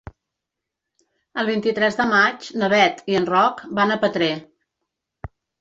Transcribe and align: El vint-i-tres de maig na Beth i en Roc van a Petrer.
El 1.41 1.49
vint-i-tres 1.51 1.99
de 2.01 2.07
maig 2.13 2.49
na 2.63 2.71
Beth 2.75 3.05
i 3.15 3.21
en 3.23 3.31
Roc 3.35 3.63
van 3.81 3.97
a 3.97 4.03
Petrer. 4.07 4.35